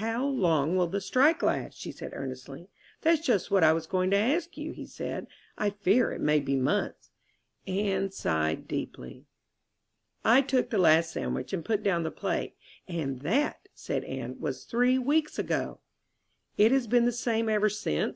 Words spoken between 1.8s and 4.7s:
said earnestly. "That's just what I was going to ask